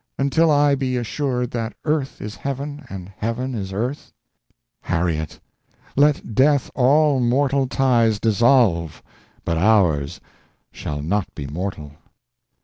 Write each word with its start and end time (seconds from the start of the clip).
Until 0.17 0.49
I 0.49 0.73
be 0.73 0.97
assured 0.97 1.51
that 1.51 1.75
Earth 1.85 2.21
is 2.23 2.35
Heaven 2.35 2.83
And 2.89 3.13
Heaven 3.17 3.53
is 3.53 3.71
Earth?........ 3.71 4.11
Harriet! 4.81 5.39
let 5.95 6.33
death 6.33 6.71
all 6.73 7.19
mortal 7.19 7.67
ties 7.67 8.19
dissolve, 8.19 9.03
But 9.45 9.59
ours 9.59 10.19
shall 10.71 11.03
not 11.03 11.27
be 11.35 11.45
mortal." 11.45 11.91